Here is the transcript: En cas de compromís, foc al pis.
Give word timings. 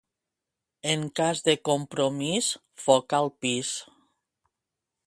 En 0.93 1.03
cas 1.19 1.43
de 1.49 1.55
compromís, 1.69 2.49
foc 2.87 3.17
al 3.21 3.31
pis. 3.45 3.79